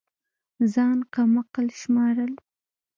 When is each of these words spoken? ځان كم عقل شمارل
ځان 0.73 0.97
كم 1.13 1.31
عقل 1.41 1.67
شمارل 1.79 2.33